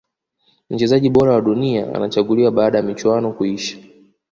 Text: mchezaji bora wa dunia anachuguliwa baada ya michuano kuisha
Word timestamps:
mchezaji 0.69 1.09
bora 1.09 1.33
wa 1.33 1.41
dunia 1.41 1.95
anachuguliwa 1.95 2.51
baada 2.51 2.77
ya 2.77 2.83
michuano 2.83 3.33
kuisha 3.33 3.77